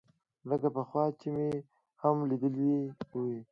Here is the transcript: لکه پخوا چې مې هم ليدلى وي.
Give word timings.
لکه 0.49 0.67
پخوا 0.75 1.03
چې 1.19 1.27
مې 1.35 1.47
هم 2.01 2.15
ليدلى 2.29 2.73
وي. 3.23 3.39